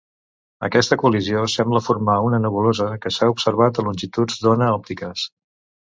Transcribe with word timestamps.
Aquesta 0.67 0.97
col·lisió 1.01 1.43
sembla 1.57 1.83
formar 1.89 2.17
una 2.29 2.39
nebulosa 2.45 2.89
que 3.05 3.15
s'ha 3.19 3.29
observat 3.35 3.81
a 3.85 3.89
longituds 3.91 4.41
d'ona 4.47 4.71
òptiques. 4.79 5.29